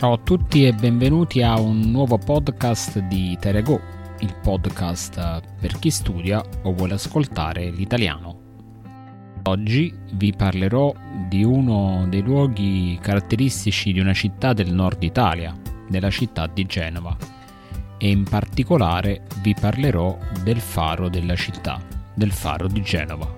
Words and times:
Ciao 0.00 0.14
a 0.14 0.18
tutti 0.18 0.66
e 0.66 0.72
benvenuti 0.72 1.42
a 1.42 1.60
un 1.60 1.78
nuovo 1.90 2.16
podcast 2.16 3.00
di 3.00 3.36
Terego, 3.38 3.78
il 4.20 4.34
podcast 4.40 5.42
per 5.60 5.78
chi 5.78 5.90
studia 5.90 6.42
o 6.62 6.72
vuole 6.72 6.94
ascoltare 6.94 7.68
l'italiano. 7.68 8.40
Oggi 9.42 9.94
vi 10.14 10.32
parlerò 10.32 10.94
di 11.28 11.44
uno 11.44 12.06
dei 12.08 12.22
luoghi 12.22 12.98
caratteristici 12.98 13.92
di 13.92 14.00
una 14.00 14.14
città 14.14 14.54
del 14.54 14.72
nord 14.72 15.02
Italia, 15.02 15.54
della 15.86 16.08
città 16.08 16.46
di 16.46 16.64
Genova, 16.64 17.14
e 17.98 18.08
in 18.08 18.22
particolare 18.22 19.26
vi 19.42 19.52
parlerò 19.52 20.16
del 20.42 20.60
faro 20.60 21.10
della 21.10 21.36
città, 21.36 21.78
del 22.14 22.32
faro 22.32 22.68
di 22.68 22.80
Genova. 22.80 23.34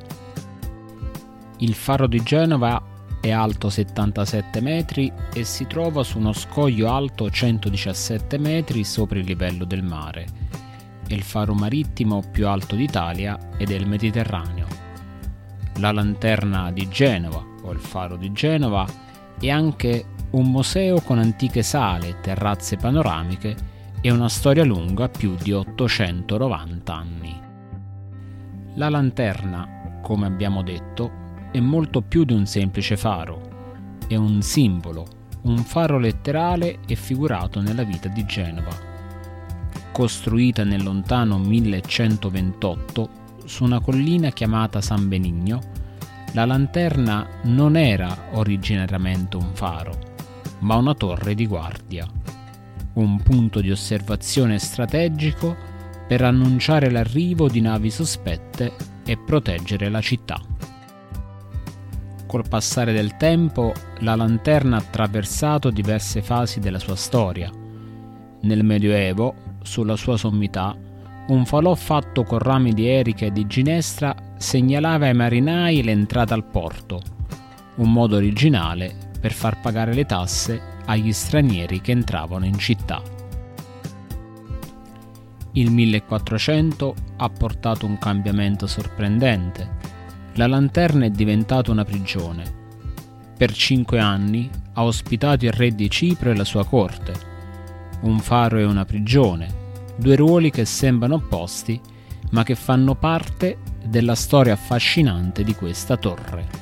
Il 1.57 1.75
faro 1.75 2.07
di 2.07 2.23
Genova 2.23 2.81
è 3.23 3.31
alto 3.31 3.71
77 3.71 4.61
metri 4.61 5.13
e 5.33 5.45
si 5.45 5.69
trova 5.69 6.03
su 6.03 6.19
uno 6.19 6.33
scoglio 6.33 6.93
alto 6.93 7.31
117 7.31 8.37
metri 8.37 8.83
sopra 8.83 9.21
il 9.21 9.25
livello 9.25 9.65
del 9.65 9.85
mare. 9.85 10.27
È 11.07 11.15
il 11.15 11.23
faro 11.23 11.55
marittimo 11.55 12.21
più 12.33 12.49
alto 12.49 12.75
d'Italia 12.75 13.39
e 13.57 13.65
del 13.65 13.87
Mediterraneo. 13.87 14.67
La 15.77 15.93
lanterna 15.93 16.73
di 16.73 16.89
Genova, 16.89 17.41
o 17.63 17.71
il 17.71 17.79
faro 17.79 18.17
di 18.17 18.33
Genova, 18.33 18.85
è 19.39 19.49
anche 19.49 20.05
un 20.31 20.51
museo 20.51 21.01
con 21.01 21.19
antiche 21.21 21.63
sale, 21.63 22.19
terrazze 22.21 22.77
panoramiche 22.77 23.55
e 24.01 24.11
una 24.11 24.29
storia 24.29 24.65
lunga 24.65 25.09
più 25.09 25.37
di 25.37 25.53
890 25.53 26.93
anni. 26.93 27.41
La 28.75 28.89
lanterna, 28.89 30.01
come 30.03 30.27
abbiamo 30.27 30.65
detto, 30.65 31.22
è 31.53 31.61
molto 31.61 32.01
più 32.01 32.25
di 32.25 32.33
un 32.33 32.47
semplice 32.47 32.97
faro, 32.97 33.99
è 34.09 34.17
un 34.17 34.41
simbolo, 34.41 35.07
un 35.43 35.59
faro 35.59 35.99
letterale 35.99 36.79
e 36.87 36.97
figurato 36.97 37.61
nella 37.61 37.83
vita 37.83 38.09
di 38.09 38.25
Genova. 38.25 38.75
Costruita 39.93 40.65
nel 40.65 40.83
lontano 40.83 41.37
1128 41.37 43.11
su 43.45 43.65
una 43.65 43.81
collina 43.81 44.31
chiamata 44.31 44.81
San 44.81 45.09
Benigno, 45.09 45.61
la 46.33 46.47
lanterna 46.47 47.29
non 47.43 47.77
era 47.77 48.29
originariamente 48.33 49.37
un 49.37 49.51
faro, 49.53 49.99
ma 50.61 50.77
una 50.77 50.95
torre 50.95 51.35
di 51.35 51.47
guardia, 51.47 52.09
un 52.95 53.21
punto 53.21 53.61
di 53.61 53.71
osservazione 53.71 54.59
strategico 54.59 55.55
per 56.09 56.23
annunciare 56.23 56.91
l'arrivo 56.91 57.49
di 57.49 57.61
navi 57.61 57.91
sospette 57.91 58.73
e 59.05 59.19
proteggere 59.19 59.91
la 59.91 60.01
città. 60.01 60.52
Col 62.33 62.49
passare 62.49 62.95
del 62.95 63.19
tempo, 63.19 63.75
la 63.99 64.15
lanterna 64.15 64.77
ha 64.77 64.79
attraversato 64.79 65.69
diverse 65.69 66.23
fasi 66.23 66.61
della 66.61 66.79
sua 66.79 66.97
storia. 66.97 67.51
Nel 68.41 68.65
Medioevo, 68.65 69.35
sulla 69.61 69.97
sua 69.97 70.17
sommità, 70.17 70.75
un 71.27 71.45
falò 71.45 71.75
fatto 71.75 72.25
con 72.25 72.39
rami 72.39 72.73
di 72.73 72.89
erica 72.89 73.27
e 73.27 73.33
di 73.33 73.47
ginestra 73.47 74.17
segnalava 74.39 75.09
ai 75.09 75.13
marinai 75.13 75.83
l'entrata 75.83 76.33
al 76.33 76.47
porto, 76.47 77.03
un 77.75 77.93
modo 77.93 78.17
originale 78.17 78.95
per 79.21 79.35
far 79.35 79.61
pagare 79.61 79.93
le 79.93 80.07
tasse 80.07 80.59
agli 80.87 81.13
stranieri 81.13 81.83
che 81.83 81.93
entravano 81.93 82.47
in 82.47 82.57
città. 82.57 83.03
Il 85.53 85.71
1400 85.71 86.95
ha 87.19 87.29
portato 87.29 87.85
un 87.85 87.99
cambiamento 87.99 88.67
sorprendente 88.67 90.01
la 90.35 90.47
lanterna 90.47 91.05
è 91.05 91.11
diventata 91.11 91.71
una 91.71 91.85
prigione. 91.85 92.61
Per 93.37 93.53
cinque 93.53 93.99
anni 93.99 94.49
ha 94.75 94.85
ospitato 94.85 95.45
il 95.45 95.53
re 95.53 95.75
di 95.75 95.91
Cipro 95.91 96.31
e 96.31 96.37
la 96.37 96.45
sua 96.45 96.65
corte. 96.65 97.13
Un 98.03 98.19
faro 98.19 98.59
e 98.59 98.65
una 98.65 98.85
prigione, 98.85 99.61
due 99.97 100.17
ruoli 100.17 100.51
che 100.51 100.65
sembrano 100.65 101.17
opposti, 101.17 101.79
ma 102.31 102.45
che 102.45 102.55
fanno 102.55 102.95
parte 102.95 103.59
della 103.85 104.15
storia 104.15 104.55
affascinante 104.55 105.45
di 105.45 105.55
questa 105.55 105.97
torre. 105.97 106.61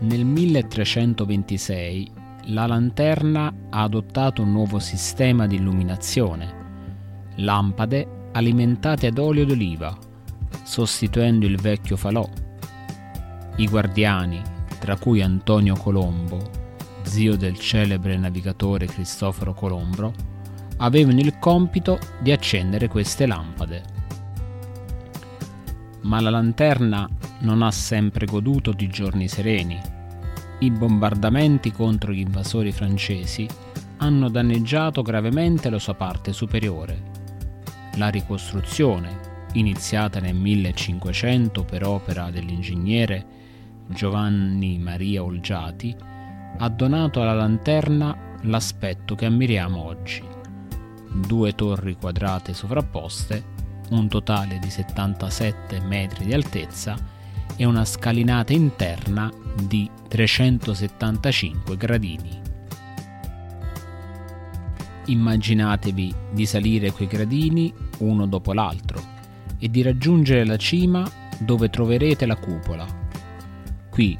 Nel 0.00 0.24
1326 0.24 2.12
la 2.46 2.66
lanterna 2.66 3.52
ha 3.70 3.82
adottato 3.82 4.42
un 4.42 4.52
nuovo 4.52 4.78
sistema 4.78 5.46
di 5.46 5.56
illuminazione, 5.56 6.58
lampade 7.36 8.28
alimentate 8.32 9.06
ad 9.06 9.18
olio 9.18 9.46
d'oliva 9.46 10.08
sostituendo 10.62 11.46
il 11.46 11.60
vecchio 11.60 11.96
falò. 11.96 12.28
I 13.56 13.68
guardiani, 13.68 14.40
tra 14.78 14.96
cui 14.96 15.22
Antonio 15.22 15.74
Colombo, 15.76 16.50
zio 17.02 17.36
del 17.36 17.58
celebre 17.58 18.16
navigatore 18.16 18.86
Cristoforo 18.86 19.52
Colombo, 19.52 20.12
avevano 20.78 21.20
il 21.20 21.38
compito 21.38 21.98
di 22.20 22.32
accendere 22.32 22.88
queste 22.88 23.26
lampade. 23.26 23.82
Ma 26.02 26.20
la 26.20 26.30
lanterna 26.30 27.08
non 27.40 27.62
ha 27.62 27.70
sempre 27.70 28.26
goduto 28.26 28.72
di 28.72 28.88
giorni 28.88 29.28
sereni. 29.28 29.78
I 30.60 30.70
bombardamenti 30.70 31.72
contro 31.72 32.12
gli 32.12 32.20
invasori 32.20 32.72
francesi 32.72 33.46
hanno 33.98 34.30
danneggiato 34.30 35.02
gravemente 35.02 35.68
la 35.68 35.78
sua 35.78 35.94
parte 35.94 36.32
superiore. 36.32 37.08
La 37.96 38.08
ricostruzione, 38.08 39.29
iniziata 39.52 40.20
nel 40.20 40.34
1500 40.34 41.64
per 41.64 41.84
opera 41.86 42.30
dell'ingegnere 42.30 43.38
Giovanni 43.86 44.78
Maria 44.78 45.22
Olgiati, 45.24 45.94
ha 46.58 46.68
donato 46.68 47.20
alla 47.20 47.34
lanterna 47.34 48.16
l'aspetto 48.42 49.14
che 49.14 49.26
ammiriamo 49.26 49.82
oggi. 49.82 50.22
Due 51.12 51.54
torri 51.54 51.96
quadrate 51.96 52.54
sovrapposte, 52.54 53.58
un 53.90 54.06
totale 54.08 54.58
di 54.60 54.70
77 54.70 55.80
metri 55.80 56.26
di 56.26 56.32
altezza 56.32 56.96
e 57.56 57.64
una 57.64 57.84
scalinata 57.84 58.52
interna 58.52 59.30
di 59.66 59.90
375 60.06 61.76
gradini. 61.76 62.40
Immaginatevi 65.06 66.14
di 66.30 66.46
salire 66.46 66.92
quei 66.92 67.08
gradini 67.08 67.74
uno 67.98 68.26
dopo 68.26 68.52
l'altro 68.52 69.18
e 69.60 69.68
di 69.68 69.82
raggiungere 69.82 70.44
la 70.44 70.56
cima 70.56 71.08
dove 71.38 71.68
troverete 71.70 72.26
la 72.26 72.36
cupola. 72.36 72.86
Qui 73.90 74.16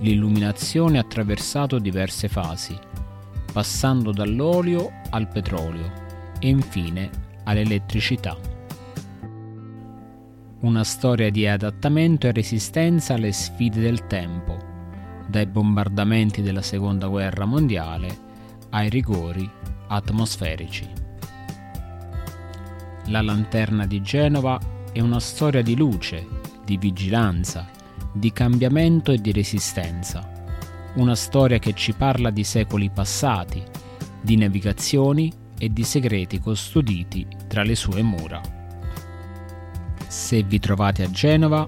l'illuminazione 0.00 0.98
ha 0.98 1.02
attraversato 1.02 1.78
diverse 1.78 2.28
fasi, 2.28 2.76
passando 3.52 4.10
dall'olio 4.10 4.90
al 5.10 5.28
petrolio 5.28 5.92
e 6.40 6.48
infine 6.48 7.10
all'elettricità. 7.44 8.36
Una 10.60 10.84
storia 10.84 11.30
di 11.30 11.46
adattamento 11.46 12.26
e 12.26 12.32
resistenza 12.32 13.14
alle 13.14 13.32
sfide 13.32 13.80
del 13.80 14.06
tempo, 14.06 14.56
dai 15.26 15.46
bombardamenti 15.46 16.40
della 16.40 16.62
Seconda 16.62 17.08
Guerra 17.08 17.44
Mondiale 17.44 18.30
ai 18.70 18.88
rigori 18.88 19.48
atmosferici. 19.88 21.01
La 23.06 23.20
lanterna 23.20 23.84
di 23.84 24.00
Genova 24.00 24.60
è 24.92 25.00
una 25.00 25.18
storia 25.18 25.60
di 25.60 25.76
luce, 25.76 26.24
di 26.64 26.76
vigilanza, 26.76 27.68
di 28.12 28.32
cambiamento 28.32 29.10
e 29.10 29.18
di 29.18 29.32
resistenza. 29.32 30.30
Una 30.94 31.16
storia 31.16 31.58
che 31.58 31.72
ci 31.72 31.94
parla 31.94 32.30
di 32.30 32.44
secoli 32.44 32.90
passati, 32.90 33.60
di 34.20 34.36
navigazioni 34.36 35.32
e 35.58 35.72
di 35.72 35.82
segreti 35.82 36.38
custoditi 36.38 37.26
tra 37.48 37.64
le 37.64 37.74
sue 37.74 38.02
mura. 38.02 38.40
Se 40.06 40.42
vi 40.44 40.60
trovate 40.60 41.02
a 41.02 41.10
Genova, 41.10 41.66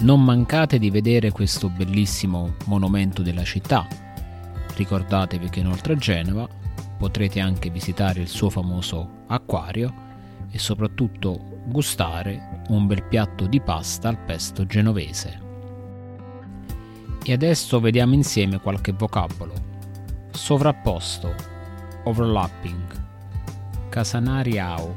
non 0.00 0.24
mancate 0.24 0.78
di 0.78 0.88
vedere 0.88 1.32
questo 1.32 1.68
bellissimo 1.68 2.54
monumento 2.64 3.20
della 3.20 3.44
città. 3.44 3.86
Ricordatevi 4.74 5.50
che 5.50 5.60
inoltre 5.60 5.92
a 5.92 5.96
Genova 5.96 6.48
potrete 6.96 7.40
anche 7.40 7.68
visitare 7.68 8.20
il 8.22 8.28
suo 8.28 8.48
famoso 8.48 9.24
acquario 9.26 10.08
e 10.50 10.58
soprattutto 10.58 11.62
gustare 11.66 12.62
un 12.68 12.86
bel 12.86 13.04
piatto 13.04 13.46
di 13.46 13.60
pasta 13.60 14.08
al 14.08 14.18
pesto 14.18 14.66
genovese. 14.66 15.48
E 17.22 17.32
adesso 17.32 17.80
vediamo 17.80 18.14
insieme 18.14 18.60
qualche 18.60 18.92
vocabolo. 18.92 19.52
Sovrapposto, 20.30 21.34
overlapping, 22.04 23.88
casanariao, 23.88 24.94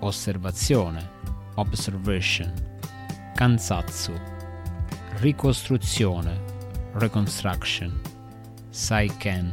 osservazione, 0.00 1.10
observation, 1.54 2.52
kansatsu, 3.34 4.12
ricostruzione, 5.16 6.40
reconstruction, 6.92 8.00
saiken, 8.70 9.52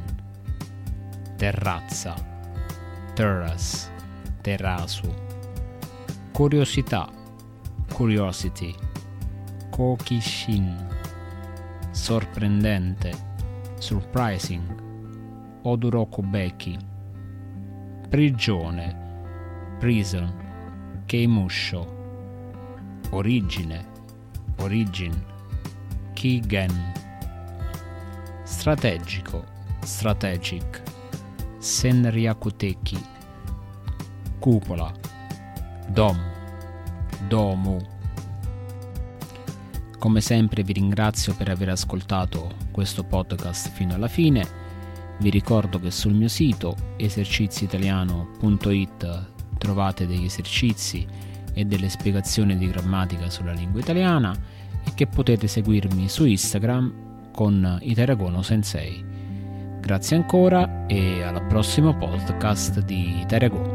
terrazza, 1.37 2.13
terrace 3.15 3.90
terrasu. 4.41 5.13
Curiosità, 6.31 7.07
curiosity. 7.93 8.75
Kokishin, 9.69 10.87
sorprendente, 11.91 13.11
surprising, 13.77 14.63
Odorokubeki, 15.63 16.77
prigione, 18.09 18.95
prison, 19.79 20.33
keimusho, 21.05 21.85
origine, 23.11 23.85
origin, 24.57 25.13
kigen, 26.13 26.71
strategico, 28.43 29.43
strategic, 29.83 30.81
senryakuteki, 31.59 32.97
cupola, 34.41 34.91
dom, 35.87 36.19
domu. 37.27 37.77
Come 39.99 40.19
sempre 40.19 40.63
vi 40.63 40.73
ringrazio 40.73 41.35
per 41.35 41.49
aver 41.49 41.69
ascoltato 41.69 42.49
questo 42.71 43.03
podcast 43.03 43.69
fino 43.69 43.93
alla 43.93 44.07
fine. 44.07 44.43
Vi 45.19 45.29
ricordo 45.29 45.79
che 45.79 45.91
sul 45.91 46.13
mio 46.13 46.27
sito 46.27 46.75
eserciziitaliano.it 46.97 49.29
trovate 49.59 50.07
degli 50.07 50.25
esercizi 50.25 51.05
e 51.53 51.65
delle 51.65 51.89
spiegazioni 51.89 52.57
di 52.57 52.67
grammatica 52.67 53.29
sulla 53.29 53.53
lingua 53.53 53.79
italiana 53.79 54.35
e 54.83 54.91
che 54.95 55.05
potete 55.05 55.45
seguirmi 55.45 56.09
su 56.09 56.25
Instagram 56.25 57.29
con 57.31 57.77
Iteragono 57.81 58.41
Sensei. 58.41 59.05
Grazie 59.79 60.15
ancora 60.15 60.87
e 60.87 61.21
al 61.21 61.45
prossimo 61.45 61.95
podcast 61.95 62.81
di 62.81 63.21
Iteragono. 63.21 63.70